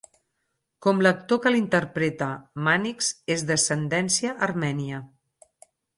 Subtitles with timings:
[0.85, 2.29] Com l'actor que l'interpreta,
[2.69, 5.07] Mannix és d'ascendència Armènia.